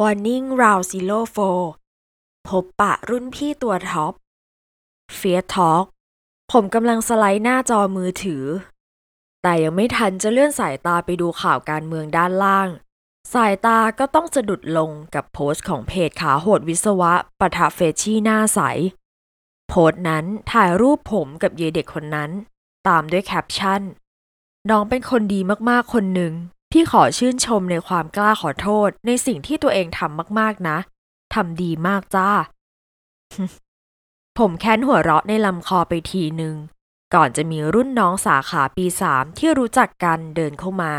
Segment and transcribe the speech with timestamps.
[0.00, 1.62] Warning Round Zero Four
[2.48, 4.12] พบปะรุ่นพี่ตัวท็อป
[5.18, 5.84] f e a r Talk
[6.52, 8.44] ผมกำลังสไลด์หน้าจอมือถือ
[9.42, 12.68] แต่ยังไม่ทันจะเลื่อนสายตาไปดูข่าวการเมืองด้านล่าง
[13.34, 18.60] สายตาก็ต้องสะดุดลงกับโพสต์ของเพจขาโหดวิศวะปะทะเฟชชี่หน้าใส
[19.68, 22.30] โพสต์นั้นถ่ายรูปผมกับเยเด็กคนนั้น
[22.88, 23.82] ตามด้วยแคปชั่น
[24.70, 26.34] น้องเป็นคนดีมากๆคนหนึ่ง
[26.78, 30.78] พี่ขอชื่นชมในความกล้าขอโทษในสิ่งที่ตัวเองทำมากๆนะ
[31.34, 32.30] ทำดีมากจ้า
[34.38, 36.54] ผมแค้นหัวเราะในลำคอไปทีหนึ่ง
[37.14, 40.92] ก่อนจะมีรุ่นน้องสาขาปีสามที่รู้จักกันเดินเข้ามา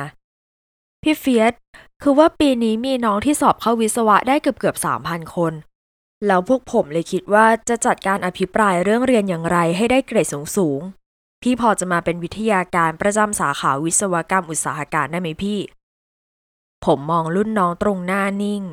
[1.02, 1.54] พี่เฟียส
[2.02, 5.54] คือว่าปีนี้มีน้องที่สอบเข้าวิศวะได้เกือบเกือบสามพันคน
[6.28, 10.82] แล้วพวกผมเลยคิดว่าจะจัดการอภิปรายเรื่องเรียนอย่างไรให้ได้เกรดสูงสูง
[11.42, 15.60] พี่พอจะมาเป็นวิทยาการประจำสาขาวิศวกรรมอุตสาหการได้ไหมพี่
[16.86, 18.64] ผมมองรุ่นน้องตรงหน้านิ่ง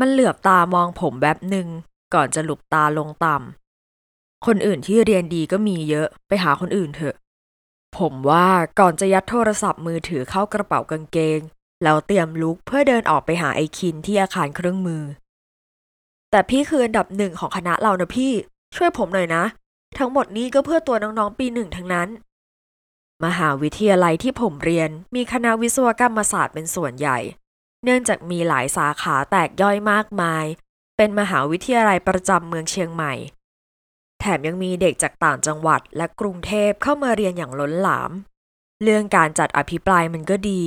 [0.00, 1.68] มันเหลือบตามองผมแบบหนึ่ง
[2.14, 7.16] ก่อนจะหลุบตาลงต่ำ คนอื่นที่เรียนดีก็มีเยอะไปหาคนอื่นเถอะ
[7.98, 8.48] ผมว่า
[8.80, 11.40] ก่อนจะยัดโทรศัพท์มือถือเข้ากระเป๋ากางเกง
[11.82, 15.02] แล้วเตรียมลุกเพื่อเดินออกไปหาไอคินที่อาคารเครื่องมือ
[16.30, 18.32] แต่พี่คืออันดับหนึ่งของคณะเรานะพี่
[18.76, 19.44] ช่วยผมหน่อยนะ
[19.98, 22.08] ทั้งหมดนี้ก็เพื่อตัวน้องๆปีหนึ่งทั้งนั้น
[23.24, 27.18] มหาวิทยาลัยที่ผมเรียนมีคณะวิศวกรรมศาสตร์เป็นส่วนใหญ่
[27.84, 30.44] เนื่องจากมีหลายสาขาแตกย่อยมากมาย
[30.96, 33.14] เป็นมหาวิทยาลัยประจำเมืองเชียงใหม่
[34.20, 38.10] แถมยังมีเด็กจากต่างจังหวัดและกรุงเทพเข้ามาเรียนอย่างล้นหลาม
[38.82, 40.60] เรื่องการจัดอภิปรายมันก็ดี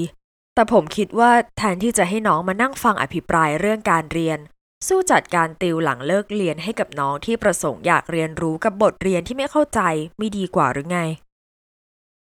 [0.53, 4.39] แต่ผมคิดว่าแทนที่จะให้น้องมานั่งฟังอภิปรายเรื่องการเรียน
[4.85, 9.81] สู้จัดการติวหลังเลิกเรียนให้กับน้องที่ประสงค์อยากเรียนรู้กับบทเรียนที่ไม่เข้าใจ
[10.17, 10.99] ไม่ดีกว่าหรือไง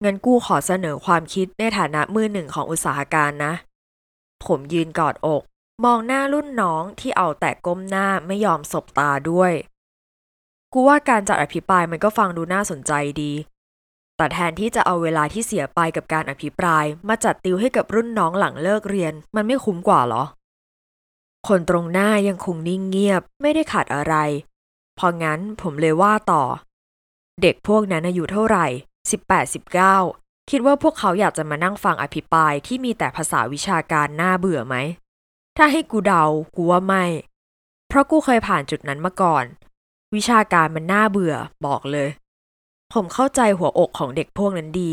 [0.01, 3.53] เงินกู้ขอเสนอความคิดในฐานะมือหนึ่งของอุตสาหการนะ
[4.45, 5.41] ผมยืนกอดอก
[5.85, 9.51] มองหน้ารุ่นน้องที่เอาแต่ก้มหน้าไม่ยอมสบตาด้วย
[10.73, 13.33] กูว่าการจัดอภิปรายมันก็ฟังดูน่าสนใจดี
[14.17, 20.23] แต่แทนที่จะเอาเวลาที่เสียไปกับการอภิปราย มาจัดติวให้กับรุ่นน้องหลังเลิกเรียน มันไม่คุ้มกว่าเหรอ
[21.47, 24.15] คนตรงหน้ายังคงนิ่งเงียบไม่ได้ขาดอะไร
[24.97, 26.43] พองั้นผมเลยว่าต่อ
[27.41, 28.65] เด็กพวกนั้นอายุเท่าไหร่
[29.13, 29.53] 18
[29.97, 34.75] 19คิดว่าพวกเขาอยากจะมานั่งฟังอภิปรายที่มีแต่ภาษาวิชาการน่าเบื่อไหม
[35.57, 36.23] ถ้าให้กูเดา
[36.55, 37.05] กูว่าไม่
[37.87, 39.45] เพราะกูเคยผ่านจุดนั้นมาก่อน
[40.15, 41.35] วิชาการมันน่าเบื่อ
[41.65, 42.09] บอกเลย
[42.93, 44.91] ผมเข้าใจหัวอกของเด็กพวกนั้นดี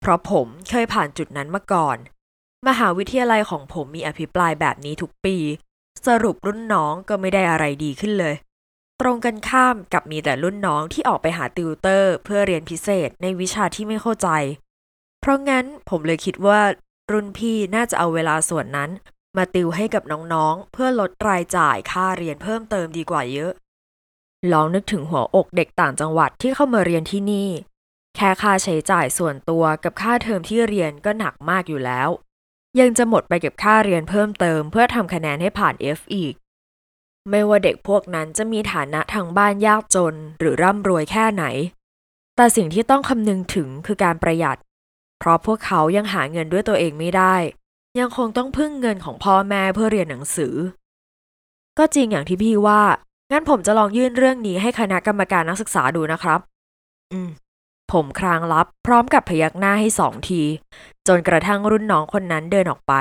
[0.00, 1.96] เพราะผมเคยผ่านจุดนั้นมาก่อน
[2.68, 5.36] มหาวิทยาลัยของผมมีอภิปรายแบบนี้ทุกปี
[6.06, 8.34] สรุปรุ่นน้องก็ไม่ได้อะไรดีขึ้นเลย
[9.00, 14.28] ตรงกันข้ามกับมีแต่รุ่นน้องที่ออกไปหาติวเตอร์ เพื่อเรียนพิเศษในวิชาที่ไม่เข้าใจ
[15.20, 16.60] เพราะงั้นผมเลยคิดว่า
[17.12, 18.90] รุ่นพี่น่าจะเอาเวลาส่วนนั้น
[19.36, 23.52] มาติวให้กับน้องๆ เพื่อลดรายจ่ายค่าเรียนเพิ่มเติมดีกว่าเยอะ
[24.52, 27.48] ลองนึกถึงหัวอกเด็กต่างจังหวัดที่เข้ามาเรียนที่นี่
[28.16, 32.08] แค่ค่าใช้จ่ายส่วนตัวกับค่าเทอมที่เรียนก็หนักมากอยู่แล้ว
[32.80, 36.34] ยังจะหมดไปกับค่าเรียนเพิ่มเติมเพื่อทำคะแนนให้ผ่าน F อีก
[37.30, 41.44] ไม่ว่าเด็กพวกนั้นจะมีฐานะทางบ้านยากจนหรือร่ำรวยแค่ไหน
[42.36, 44.58] แต่สิ่งที่ต้องคำนึงถึงคือการประหยัด
[45.18, 47.34] เพราะพวกเขายังหาเงินด้วยตัวเองไม่ได้
[47.98, 50.54] ยังคงต้องพึ่งเงินของพ่อแม่เพื่อเรียนหนังสือ
[51.78, 52.82] ก็จริงอย่างที่พี่ว่า
[53.32, 56.40] งั้นผมจะลองยื่นเรื่องนี้ให้คณะกรรมการนักศึกษาดูนะครับ
[57.12, 57.30] อืม
[57.92, 60.42] ผมครางรับพร้อมกับพยักหน้าให้สองที
[61.08, 62.92] จนกระทั่งรุ่นน้องคนนั้นเดินออกไป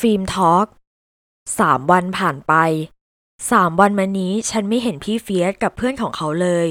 [0.00, 0.66] ฟิล์ม talk
[1.58, 2.54] สามวันผ่านไป
[3.50, 6.66] สามวันมานี้ฉันไม่เห็นพี่เฟียสกับเพื่อนของเขาเลย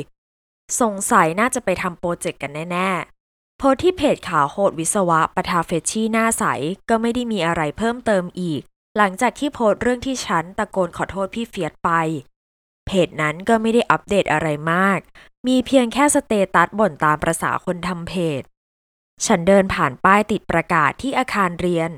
[0.82, 2.90] สงสัยน่าจะไปทำโปรเจกต์กันแน่
[3.24, 6.44] ๆ โพสต์ที่เพจข่าวโหดวิศวะปะทะเฟรชชี่หน้าใส
[6.90, 8.62] ก็ไม่ได้มีอะไรเพิ่มเติมอีก
[8.98, 11.90] หลังจากที่โพสต์เรื่องที่ฉันตะโกนขอโทษพี่เฟียสไป
[13.06, 15.00] จากนั้นก็ไม่ได้อัปเดตอะไรมาก
[15.48, 18.42] มีเพียงแค่สเตตัสบ่นตามประสาคนทำเพจ
[19.26, 21.90] ฉันเดินผ่านป้ายติดประกาศที่อาคารเรียน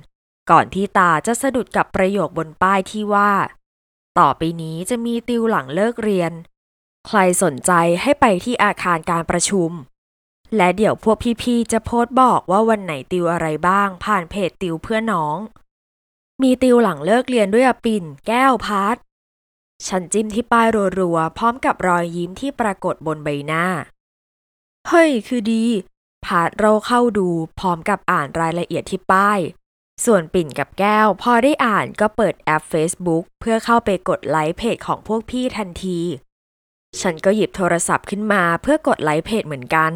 [0.52, 3.32] ก่อนที่ตาจะสะดุดกับประโยคบนป้ายที่ว่า
[4.20, 6.32] ต่อไปนี้จะมีติวหลังเลิกเรียน
[7.08, 9.72] ใครสนใจให้ไปที่อาคารการประชุม
[10.56, 15.38] และเดี๋ยวพวกพี่ๆจะโพสต์บอกว่าวันไหนติวอะไรบ้าง ผ่านเพจติวเพื่อน้อง
[16.42, 18.98] มีติวหลังเลิกเรียนด้วยอปิ่น แก้วพัด
[19.88, 20.68] ฉันจิ้มที่ป้าย
[21.00, 23.66] รัวๆ พร้อมกับรอยยิ้มที่ปรากฏบนใบหน้า
[24.88, 25.66] เฮ้ย คือดี
[26.26, 27.28] พาดเราเข้าดู
[27.60, 29.40] พร้อมกับอ่านรายละเอียดที่ป้าย
[30.06, 36.00] ส่วนปิ่นกับแก้ว พอได้อ่านก็เปิดแอป Facebook เพื่อเข้าไปกดไลค์เพจของพวกพี่ทันที
[37.02, 39.94] ฉันก็หยิบโทรศัพท์ขึ้นมาเพื่อกดไลค์เพจเหมือนกัน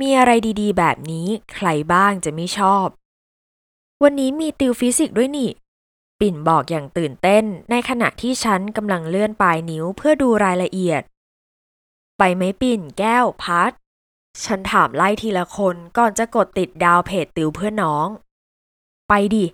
[0.00, 0.30] มีอะไร
[0.60, 2.86] ดีๆ แบบนี้ใครบ้างจะไม่ชอบ
[4.02, 5.50] วันนี้มีติวฟิสิกส์ด้วยนี่
[6.24, 11.02] ปิ่นบอกอย่างตื่นเต้น ในขณะที่ฉันกำลังเลื่อนปลายนิ้วเพื่อดูรายละเอียด
[12.18, 13.72] ไปไหมปิ่นแก้วพัด
[14.44, 18.08] ฉันถามไล่ทีละคนก่อนจะกดติดดาวเพจติวเพื่อน้อง
[19.08, 19.46] ไปดิ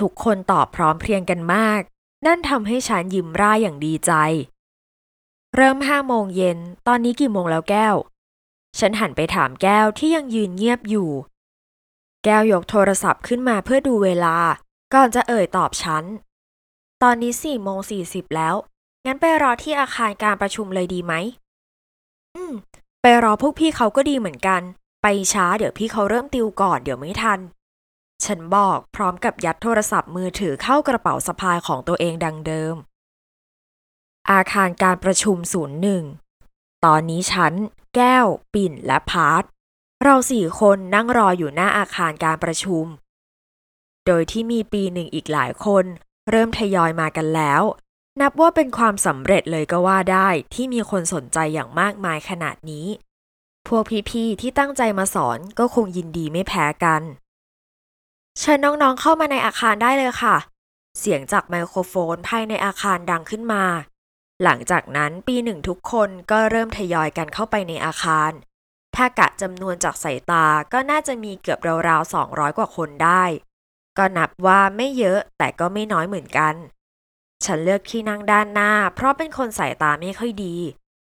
[0.00, 1.80] ทุกคนตอบพร้อมเพรียงกันมาก
[2.26, 4.12] นั่นทำให้ฉันยิ้มร่ายอย่างดีใจ
[5.54, 7.96] เริ่มห้าโมงเย็น ตอนนี้กี่โมงแล้วแก้ว
[8.78, 11.10] ฉันหันไปถามแก้วที่ยังยืนเงียบอยู่
[12.24, 14.36] แก้วยกโทรศัพท์ขึ้นมาเพื่อดูเวลา
[14.94, 16.04] ก่อนจะเอ่ยตอบฉัน
[17.02, 18.54] ตอนนี้สี่โมงสี่สิบแล้ว
[19.06, 21.12] งั้นไปรอที่อาคารการประชุมเลยดีไหม
[22.34, 22.52] อืม
[23.02, 24.62] ไปรอพวกพี่เขาก็ดีเหมือนกัน
[25.02, 27.40] ไปช้าเดี๋ยวพี่เขาเริ่มติวก่อนเดี๋ยวไม่ทัน
[28.24, 32.74] ฉันบอกพร้อมกับยัดโทรศัพท์มือถือเข้ากระเป๋าสะพายของตัวเองดังเดิม
[34.30, 36.04] อาคารการประชุมศูนย์หนึ่ง
[36.84, 37.52] ตอนนี้ฉัน
[37.94, 39.42] แก้ว ปิ่นและพาร์ท
[40.02, 42.86] เราสี่คนนั่งรออยู่หน้าอาคารการประชุม
[44.06, 45.84] โดยที่มีปีหนึ่งอีกหลายคน
[46.30, 47.62] เริ่มทยอยมากันแล้ว
[48.20, 52.86] นับว่าเป็นความสำเร็จเลยก็ว่าได้ที่มีคนสนใจอย่างมากมายขนาดนี้
[53.68, 57.02] พวกพี่ๆที่ตั้งใจมาสอนก็คงยินดีไม่แพ้กัน
[58.38, 60.36] เชิญน้องๆเข้ามาในอาคารได้เลยค่ะ
[60.98, 63.64] เสียงจากไมโครโฟนภายในอาคารดังขึ้นมา
[64.42, 68.30] หลังจากนั้นปีหนึ่งทุกคนก็เริ่มทยอยกันเข้าไปในอาคาร
[68.96, 71.58] ถ้ากะจำนวนจากสายตาก็น่าจะมีเกือบ
[71.88, 73.24] ราวๆ200 กว่าคนได้
[73.98, 76.54] ก็นับว่าไม่เยอะแต่ก็ไม่น้อยเหมือนกัน
[77.44, 80.56] ฉันเลือกที่นั่งด้านหน้า เพราะเป็นคนสายตาไม่ค่อยดี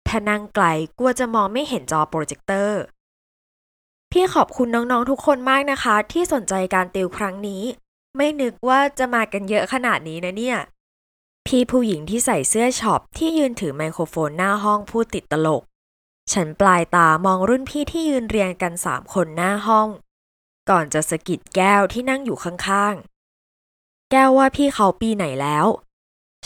[0.09, 0.65] ถ้านั่งไกล
[0.99, 2.81] กลัวจะมองไม่เห็นจอโปรเจคเตอร์
[4.11, 7.63] พี่ขอบคุณน้องๆทุกคนมากนะคะ ที่สนใจการติวครั้งนี้
[8.17, 10.59] ไม่นึกว่าจะมากันเยอะขนาดนี้นะเนี่ย
[11.47, 15.63] พี่ผู้หญิงที่ใส่เสื้อช็อปที่ยืนถือไมโครโฟนหน้าห้องพูดติดตลก
[16.33, 19.89] ฉันปลายตามองรุ่นพี่ที่ยืนเรียงกันสามคนหน้าห้อง
[20.71, 25.67] ก่อนจะสะกิดแก้วที่นั่งอยู่ข้างๆ แก้วว่าพี่เขาปีไหนแล้ว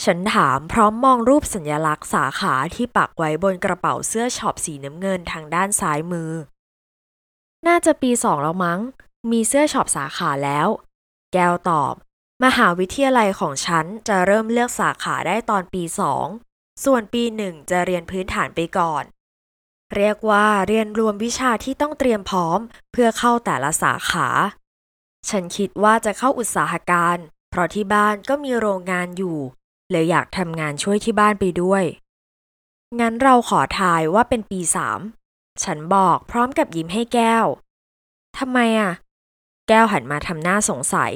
[0.03, 6.31] ฉันถามพร้อมมองรูปสัญลักษณ์สาขาที่ปักไว้บนกระเป๋าเสื้อช็อปสีน้ำเงินทางด้านซ้ายมือ
[7.67, 8.79] น่าจะปีสองแล้วมั้ง
[9.31, 10.67] มีเสื้อช็อปสาขาแล้ว
[11.33, 11.93] แก้วตอบ
[12.43, 16.25] มหาวิทยาลัยของฉันจะเริ่มเลือกสาขาได้ตอนปีสอง
[16.85, 19.03] ส่วนปีหนึ่งจะเรียนพื้นฐานไปก่อน
[19.95, 22.59] เรียกว่าเรียนรวมวิชาที่ต้องเตรียมพร้อม
[22.91, 24.27] เพื่อเข้าแต่ละสาขา
[25.29, 27.17] ฉันคิดว่าจะเข้าอุตสาหการ
[27.49, 29.37] เพราะที่บ้านก็มีโรงงานอยู่
[29.91, 31.83] เลยอยากทำงานช่วยที่บ้านไปด้วย
[32.99, 34.99] งั้นเราขอทายว่าเป็นปีสาม
[35.63, 37.45] ฉันบอกพร้อมกับยิ้มให้แก้ว
[38.37, 38.91] ทำไมอะ
[39.67, 41.13] แก้วหันมาทำหน้าสงสัย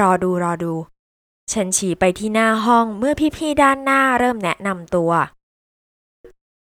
[0.00, 0.74] รอดูรอดู
[1.52, 5.12] ฉันชี้ไปที่หน้าห้องเมื่อพี่ๆด้านหน้าเริ่มแนะนำตัว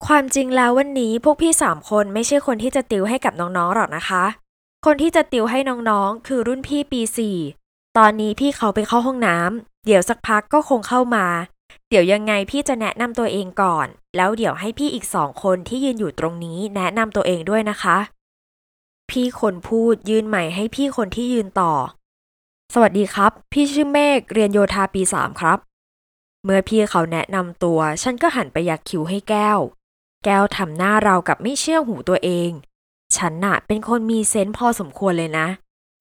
[0.07, 4.25] ความจริงแล้ววันนี้พวกพี่สามคนไม่ใช่คนที่จะติวให้กับน้องๆหรอกนะคะ
[4.87, 7.37] คนที่จะติวให้น้องๆ คือรุ่นพี่ปีสี่
[7.99, 11.27] ตอนนี้พี่เขาไปเข้าห้องน้ำเดี๋ยวสักพักก็คงเข้ามา
[11.89, 13.87] เดี๋ยวยังไงพี่จะแนะนำตัวเองก่อน
[14.17, 17.97] แล้วเดี๋ยวให้พี่อีกสองคนที่ยืนอยู่ตรงนี้แนะนำตัวเองด้วยนะคะ
[19.11, 21.73] พี่คนพูดยืนใหม่ให้พี่คนที่ยืนต่อ
[22.75, 25.59] สวัสดีครับ พี่ชื่อเมฆเรียนโยธาปีสามครับ
[26.45, 29.59] เมื่อพี่เขาแนะนำตัว ฉันก็หันไปยักคิ้วให้แก้ว
[30.25, 32.51] แก้วทำหน้าเรากับไม่เชื่อหูตัวเอง
[33.17, 35.47] ฉันน่ะเป็นคนมีเซนส์พอสมควรเลยนะ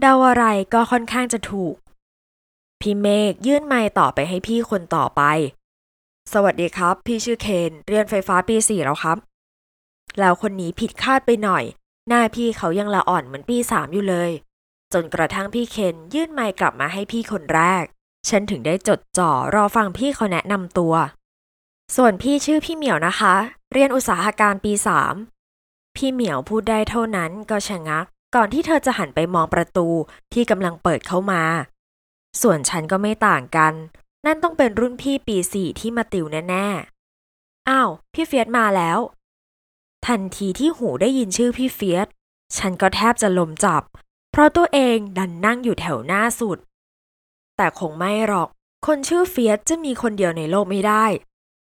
[0.01, 1.75] เดาอะไรก็ค่อนข้างจะถูก
[2.81, 5.21] พี่เมฆยื่นไมค์ต่อไปให้พี่คนต่อไป
[6.33, 9.18] สวัสดีครับ พี่ชื่อเคน เรียนไฟฟ้าปีสี่แล้วครับ
[10.19, 11.64] แล้วคนนี้ผิดคาดไปหน่อย
[12.07, 14.31] หน้าพี่เขายังละอ่อนเหมือนปีสามอยู่เลย
[14.94, 17.83] จนกระทั่งพี่เคนยื่นไมค์กลับมาให้พี่คนแรก
[18.30, 20.94] ฉันถึงได้จดจ่อรอฟังพี่เขาแนะนำตัว
[21.95, 23.35] ส่วนพี่ชื่อพี่เหมียวนะคะ
[23.73, 25.14] เรียนอุตสาหการปีสาม
[25.95, 29.88] พี่เหมียวพูดได้เท่านั้นก็ชะงัก ก่อนที่เธอจะหันไปมองประตู
[30.33, 31.44] ที่กำลังเปิดเข้ามา
[32.42, 33.73] ส่วนฉันก็ไม่ต่างกัน
[34.26, 38.99] นั่นต้องเป็นรุ่นพี่ปีสี่ที่มาติวแน่ๆ อ้าว พี่เฟียสมาแล้ว
[40.07, 42.07] ทันทีที่หูได้ยินชื่อพี่เฟียส
[42.57, 43.83] ฉันก็แทบจะลมจับ
[44.31, 46.57] เพราะตัวเองดันนั่งอยู่แถวหน้าสุด
[47.57, 48.49] แต่คงไม่หรอก
[48.88, 51.06] คนชื่อเฟียสจะมีคนเดียวในโลกไม่ได้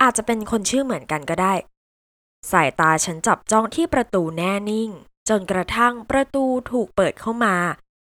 [0.03, 1.55] อาจจะเป็นคนชื่อเหมือนกันก็ได้
[2.51, 4.91] สายตาฉันจับจ้องที่ประตูแน่นิ่ง
[5.29, 7.57] จนกระทั่งประตูถูกเปิดเข้ามา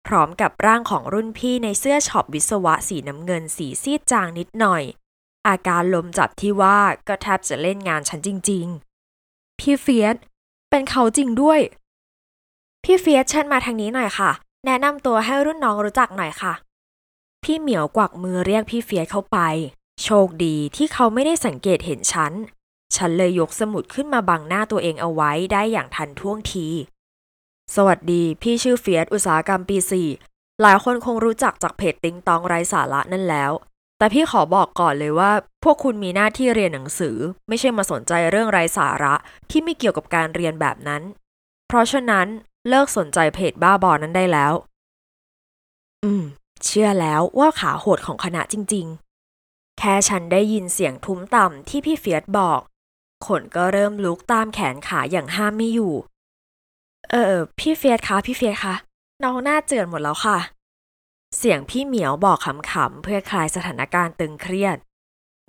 [0.07, 4.83] พร้อมกับร่างของรุ่นพี่ในเสื้อช็อปวิศวะสีน้ำเงินสีซีดจางนิดหน่อย
[5.47, 8.65] อาการลมจับที่ว่าก็แทบจะเล่นงานฉันจริง
[9.15, 10.15] ๆ พี่เฟียส
[10.69, 11.59] เป็นเขาจริงด้วย
[12.83, 14.31] พี่เฟียสเชิญมาทางนี้หน่อยค่ะ
[14.65, 16.53] แนะนำตัวให้รุ่นน้องรู้จักหน่อยค่ะ
[17.43, 19.37] พี่เหมียวกวักมือเรียกพี่เฟียสเข้าไป
[20.03, 22.33] โชคดีที่เขาไม่ได้สังเกตเห็นฉัน
[22.95, 26.67] ฉันเลยยกสมุดขึ้นมาบังหน้าตัวเองเอาไว้ได้อย่างทันท่วงที
[27.75, 30.07] สวัสดี พี่ชื่อเฟียสอุตสาหกรรมปีสี่
[30.61, 33.51] หลายคนคงรู้จักจากเพจติงตองไร้สาระนั่นแล้ว
[34.01, 35.31] แแต่พี่ขอบอกก่อนเลยว่า
[35.63, 39.13] พวกคุณมีหน้าที่เรียนหนังสือ ไม่ใช่มาสนใจเรื่องไร้สาระ
[39.49, 41.01] ที่ไม่เกี่ยวกับการเรียนแบบนั้น
[41.67, 42.27] เพราะฉะนั้น
[42.69, 44.53] เลิกสนใจเพจบ้าบอนั้นได้แล้ว
[46.03, 46.23] อืม
[46.65, 48.85] เชื่อแล้วว่าขาโหดของคณะจริง
[49.33, 52.59] ๆ แค่ฉันได้ยินเสียงทุ้มต่ำที่พี่เฟียสบอก
[53.25, 55.93] ขนก็เริ่มลุกตามแขนขาอย่างห้ามไม่อยู่
[57.11, 58.75] เออพี่เฟียสคะพี่เฟียสคะ
[59.23, 60.37] น้องหน้าเจือนหมดแล้วค่ะ
[61.37, 64.77] เสียงพี่เหมียวบอกขำๆเพื่อคลายสถานการณ์ตึงเครียด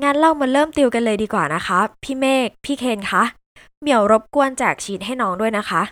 [0.03, 3.23] งั้นเรามาเริ่มติวกันเลยดีกว่านะคะ พี่เมฆพี่เคนคะ
[3.81, 5.83] เหมียวรบกวนแจกชีทให้น้องด้วยนะคะ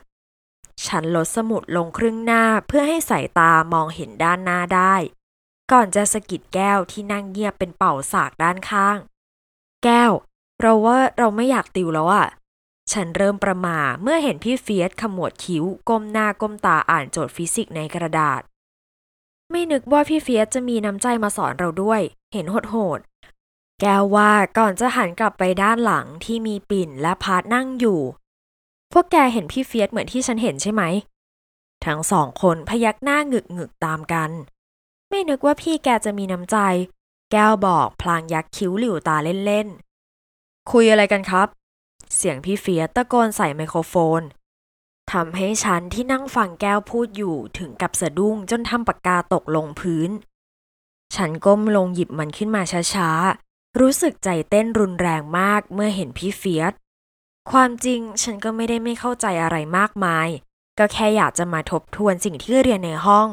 [0.87, 4.95] ฉันลดสมุดลงครึ่งหน้าเพื่อให้สายตามองเห็นด้านหน้าได้
[5.73, 8.99] ก่อนจะสะกิดแก้วที่นั่งเงียบเป็นเป่าสากด้านข้าง
[9.85, 10.13] แก้ว
[10.63, 12.27] เราว่าเราไม่อยากติวแล้วอะ
[12.93, 18.41] ฉันเริ่มประหม่าเมื่อเห็นพี่เฟียสขมวดคิ้ว ก้มหน้าก้มตาอ่านโจทย์ฟิสิกส์ในกระดาษ
[19.51, 22.01] ไม่นึกว่าพี่เฟียสจะมีน้ำใจมาสอนเราด้วย
[22.33, 28.01] เห็นโหดๆแก้วว่าก่อนจะหันกลับไปด้านหลังที่มีปิ่นและพาร์ทนั่งอยู่
[28.93, 30.83] พวกแกเห็นพี่เฟียสเหมือนที่ฉันเห็นใช่ไหม
[31.85, 34.31] ทั้งสองคนพยักหน้าหงึกหงึกๆตามกัน
[35.09, 36.57] ไม่นึกว่าพี่แกจะมีน้ำใจ
[37.33, 39.17] แก้วบอกพลางยักคิ้วหลิวตา
[39.47, 39.92] เล่นๆ
[40.71, 41.49] คุยอะไรกันครับ
[42.17, 44.23] เสียงพี่เฟียตะโกนใส่ไมโครโฟน
[45.13, 50.11] ทำให้ฉันที่นั่งฟังแก้วพูดอยู่ถึงกับสะดุ้งจนทำปากกาตกลงพื้น
[51.15, 52.63] ฉันก้มลงหยิบมันขึ้นมา
[52.95, 56.73] ช้าๆ รู้สึกใจเต้นรุนแรงมากเมื่อเห็นพี่เฟียส
[57.51, 60.29] ความจริงฉันก็ไม่ได้ไม่เข้าใจอะไรมากมาย
[60.79, 63.29] ก็แค่อยากจะมาทบทวนสิ่งที่เรียนในห้อง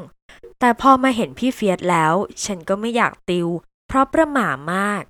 [0.60, 2.14] แต่พอมาเห็นพี่เฟียสแล้ว
[2.46, 3.48] ฉันก็ไม่อยากติว
[3.88, 5.04] เพราะประหม่ามาก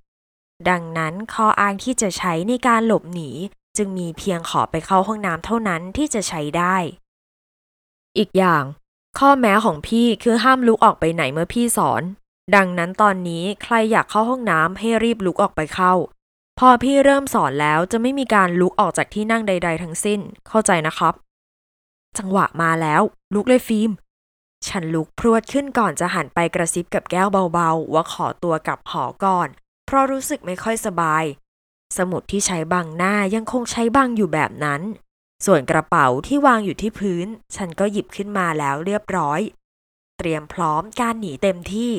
[0.69, 3.29] ดังนั้นข้ออ้างที่จะใช้ในการหลบหนี
[3.77, 6.75] จึงมีเพียงขอไปเข้าห้องน้ำเท่านั้นที่จะใช้ได้
[8.17, 8.63] อีกอย่าง
[9.19, 12.03] ข้อแม้ของพี่คือห้ามลุกออกไปไหนเมื่อพี่สอน
[12.55, 15.93] ดังนั้นตอนนี้ใครอยากเข้าห้องน้ำให้รีบลุกออกไปเข้า
[16.59, 21.13] พอพี่เริ่มสอนแล้วจะไม่มีการลุกออกจากที่นั่งใด ๆ ทั้งสิ้น เข้าใจนะครับ
[22.17, 23.01] จังหวะมาแล้ว
[23.33, 23.91] ลุกเลยฟิล์ม
[24.67, 29.47] ฉันลุกพรวดขึ้นก่อนจะหันไปกระซิบกับแก้วเบาๆ ว่าขอตัวกลับหอก่อน
[29.91, 31.23] เพราะรู้สึกไม่ค่อยสบาย
[31.97, 34.81] สมุดที่ใช้บังหน้ายังคงใช้บังอยู่แบบนั้น
[35.45, 39.41] ส่วนกระเป๋าที่วางอยู่ที่พื้น ฉันก็หยิบขึ้นมาแล้วเรียบร้อย
[40.17, 41.93] เตรียมพร้อมการหนีเต็มที่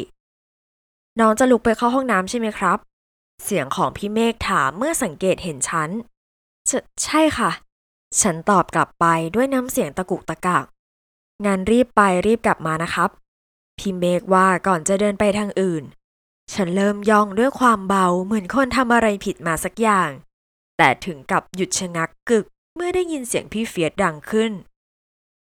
[1.20, 2.78] น้องจะลุกไปเข้าห้องน้ำใช่ไหมครับ
[3.44, 5.90] เสียงของพี่เมฆถามเมื่อสังเกตเห็นฉัน
[6.68, 6.73] ใช
[7.04, 7.50] ใช่ค่ะ
[8.20, 10.64] ฉันตอบกลับไปด้วยน้ำเสียงตะกุกตะกัก
[11.47, 13.11] งานรีบไปรีบกลับมานะครับ
[13.78, 15.85] พี่เมฆว่าก่อนจะเดินไปทางอื่น
[16.54, 20.11] ฉันเริ่มย่องด้วยความเบาเหมือนคนทำอะไรผิดมาสักอย่าง
[20.76, 22.45] แต่ถึงกับหยุดชะงักกึก
[22.76, 24.52] เมื่อได้ยินเสียงพี่เฟียสดังขึ้น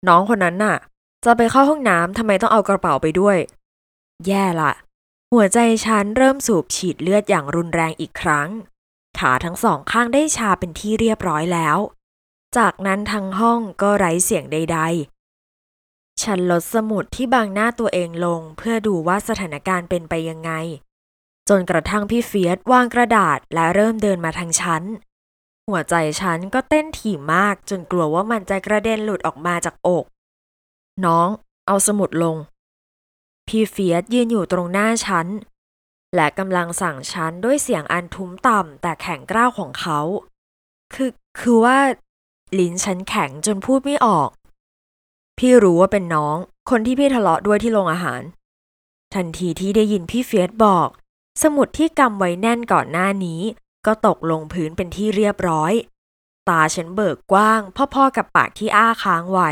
[0.07, 0.77] น้องคนนั้นน่ะ
[1.25, 3.37] จะไปเข้าห้องน้ำทำไมต้องเอากระเป๋าไปด้วย
[4.27, 4.73] แย่ละ
[5.33, 8.49] หัวใจฉันเริ่มสูบฉีดเลือดอย่างรุนแรงอีกครั้ง
[9.19, 11.77] ขาทั้งสองข้างได้ชาเป็นที่เรียบร้อยแล้ว
[12.57, 14.79] จากนั้นทั้งห้องก็ไร้เสียงใด
[15.49, 20.51] ๆฉันลดสมุดที่บังหน้าตัวเองลงเพื่อดูว่าสถานการณ์เป็นไปยังไง
[21.49, 24.83] จนกระทั่งพี่เฟียสวางกระดาษและเริ่มเดินมาทางฉัน
[25.69, 30.05] หัวใจฉันก็เต้นถี่มากจนกลัวว่ามันจะกระเด็นหลุดออกมาจากอก
[31.05, 31.27] น้อง
[31.67, 32.35] เอาสมุดลง
[33.47, 35.27] พี่เฟียสยืนอยู่ตรงหน้าฉัน
[36.15, 39.99] และกำลังสั่งฉันด้วยเสียงอันทุ้มต่ำแต่แข็งกร้าวของเขา
[40.93, 41.77] คือคือว่า
[42.59, 44.29] ลิ้นฉันแข็งจนพูดไม่ออก
[45.37, 46.37] พี่รู้ว่าเป็นน้อง
[46.69, 48.21] คนที่พี่ทะเลาะด้วยที่โรงอาหาร
[49.15, 50.89] ทันทีที่ได้ยินพี่เฟียสบอก
[51.41, 53.41] สมุดที่กำไว้แน่นก่อนหน้านี้
[53.85, 55.73] ก็ตกลงพื้นเป็นที่เรียบร้อย
[56.49, 57.61] ตาฉันเบิกกว้าง
[57.93, 59.51] พ่อๆกับปากที่อ้าค้างไว้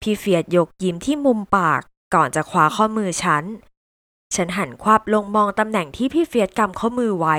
[0.00, 1.80] พี่เฟียสยกยิ้มที่มุมปาก
[2.14, 3.44] ก่อนจะคว้าข้อมือฉัน
[4.34, 7.36] ฉันหันควับลงมองตำแหน่งที่พี่เฟียสกำข้อมือไว้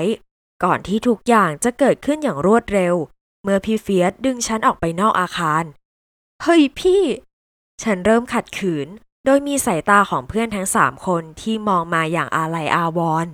[0.64, 2.94] ก่อนที่ทุกอย่างจะเกิดขึ้นอย่างรวดเร็ว
[3.42, 5.64] เมื่อพี่เฟียสดึงฉันออกไปนอกอาคาร
[6.42, 7.02] เฮ้ยพี่
[7.82, 8.88] ฉันเริ่มขัดขืน
[9.24, 13.32] โดยมีสายตาของเพื่อนทั้งสามคนที่มองมาอย่างอาลัยอาวรณ์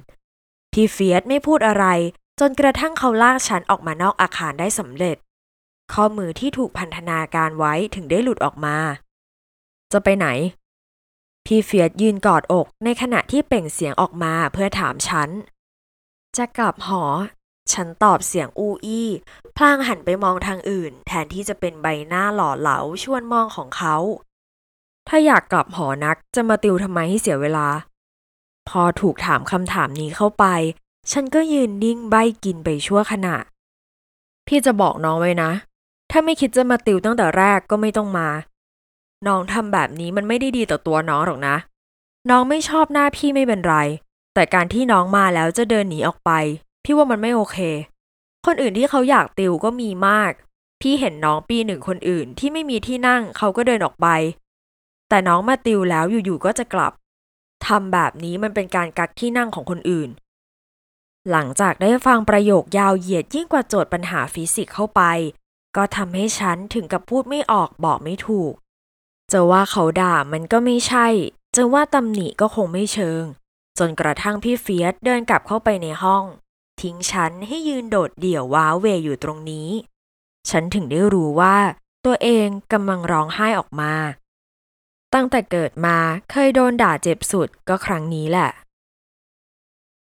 [0.76, 1.86] พี่เฟียสไม่พูดอะไร
[2.40, 5.16] จนกระทั่งเขาลากฉันออกมานอกอาคารได้สำเร็จ
[5.92, 8.76] ข้อมือที่ถูกพันธนาการไว้ถึงได้หลุดออกมา
[9.92, 10.26] จะไปไหน
[11.46, 15.28] พี่เฟียสยืนกอดอกในขณะที่เปล่งเสียงออกมาเพื่อถามฉัน
[16.36, 17.04] จะกลับหอ
[17.72, 19.08] ฉันตอบเสียงอูอี้
[19.56, 23.96] พลางหันไปมองทางอื่น แทนที่จะเป็นใบหน้าหล่อเหลาชวนมองของเขา
[25.08, 27.68] ถ้าอยากกลับหอนักจะมาติวทำไมให้เสียเวลา
[28.68, 30.44] พอถูกถามคำถามนี้เข้าไป
[31.12, 33.37] ฉันก็ยืนนิ่งใบกินไปชั่วขณะ
[34.47, 35.50] พี่จะบอกน้องไว้นะ
[36.11, 38.28] ถ้าไม่คิดจะมาติวตั้งแต่แรกก็ไม่ต้องมา
[39.26, 41.56] น้องทำแบบนี้มันไม่ได้ดีต่อตัวน้องหรอกนะ
[42.30, 43.76] น้องไม่ชอบหน้าพี่ไม่เป็นไร
[44.35, 46.30] แต่การที่น้องมาแล้วจะเดินหนีออกไป
[46.85, 47.59] พี่ว่ามันไม่โอเค
[48.47, 50.33] คนอื่นที่เขาอยากติวก็มีมาก
[50.80, 54.06] พี่เห็นน้องปีหนึ่งคนอื่นที่ไม่มีที่นั่งเขาก็เดินออกไป
[55.09, 56.92] แต่น้องมาติวแล้วอยู่ๆก็จะกลับ
[57.68, 60.11] ทำแบบนี้มันเป็นการกั๊กที่นั่งของคนอื่น
[61.30, 65.02] หลังจากได้ฟังประโยคยาวเหยียดยิ่งกว่าโจทย์ปัญหาฟิสิกส์เข้าไป
[65.76, 68.52] ก็ทำให้ฉันถึงกับพูดไม่ออกบอกไม่ถูก
[69.33, 71.06] จะว่าเขาด่ามันก็ไม่ใช่
[71.56, 73.23] จะว่าตำหนิก็คงไม่เชิง
[73.78, 76.25] จนกระทั่งพี่เฟียสเดินกลับเข้าไปในห้อง
[76.80, 79.68] ทิ้งฉันให้ยืนโดดเดี่ยวว้าเหว่อยู่ตรงนี้
[80.50, 81.56] ฉันถึงได้รู้ว่า
[82.04, 83.92] ตัวเองกำลังร้องไห้ออกมา
[85.14, 85.97] ตั้งแต่เกิดมา
[86.33, 88.50] เคยโดนด่าเจ็บสุดก็ครั้งนี้แหละ